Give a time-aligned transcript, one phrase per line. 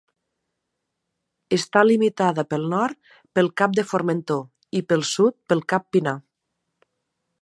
[1.57, 2.97] Està limitada pel nord
[3.39, 4.41] pel cap de Formentor,
[4.81, 6.17] i pel sud pel cap Pinar.